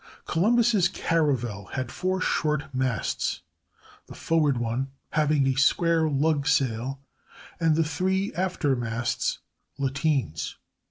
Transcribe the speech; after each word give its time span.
Columbus's 0.25 0.87
"caravel" 0.87 1.65
had 1.73 1.91
four 1.91 2.21
short 2.21 2.73
masts, 2.73 3.41
the 4.07 4.15
forward 4.15 4.57
one 4.57 4.87
having 5.11 5.45
a 5.45 5.53
square 5.53 6.09
lug 6.09 6.47
sail 6.47 7.01
and 7.59 7.75
the 7.75 7.83
three 7.83 8.33
after 8.33 8.75
masts 8.75 9.37
lateens. 9.79 10.55